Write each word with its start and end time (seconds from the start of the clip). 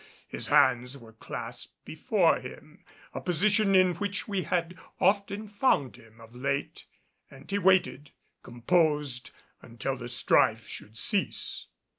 His 0.27 0.47
hands 0.47 0.97
were 0.97 1.13
clasped 1.13 1.85
before 1.85 2.39
him, 2.39 2.83
a 3.13 3.21
position 3.21 3.75
in 3.75 3.93
which 3.97 4.27
we 4.27 4.41
had 4.41 4.75
often 4.99 5.47
found 5.47 5.95
him 5.95 6.19
of 6.19 6.33
late, 6.33 6.85
and 7.29 7.47
he 7.51 7.59
waited 7.59 8.09
composed 8.41 9.29
until 9.61 9.95
the 9.95 10.09
strife 10.09 10.67
should 10.67 10.97
cease. 10.97 11.67